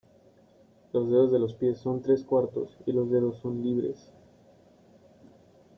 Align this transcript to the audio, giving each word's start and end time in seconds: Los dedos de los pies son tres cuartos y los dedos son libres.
Los 0.93 1.09
dedos 1.11 1.31
de 1.31 1.37
los 1.37 1.53
pies 1.53 1.77
son 1.77 2.01
tres 2.01 2.23
cuartos 2.23 2.75
y 2.87 2.91
los 2.91 3.11
dedos 3.11 3.37
son 3.37 3.61
libres. 3.61 4.11